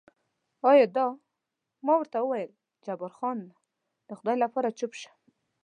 [0.69, 1.05] ایا دا؟
[1.85, 2.51] ما ورته وویل
[2.85, 3.39] جبار خان،
[4.07, 5.11] د خدای لپاره چوپ شه.